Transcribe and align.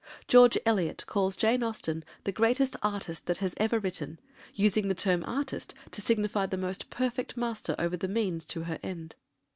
George 0.27 0.57
Eliot 0.65 1.03
calls 1.05 1.37
Jane 1.37 1.61
Austen 1.61 2.03
the 2.23 2.31
greatest 2.31 2.75
artist 2.81 3.27
that 3.27 3.37
has 3.37 3.53
ever 3.57 3.77
written, 3.77 4.19
"using 4.55 4.87
the 4.87 4.95
term 4.95 5.23
'artist' 5.27 5.75
to 5.91 6.01
signify 6.01 6.47
the 6.47 6.57
most 6.57 6.89
perfect 6.89 7.37
master 7.37 7.75
over 7.77 7.95
the 7.95 8.07
means 8.07 8.47
to 8.47 8.63
her 8.63 8.79
end." 8.81 9.15